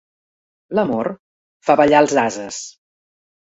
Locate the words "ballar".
1.83-2.01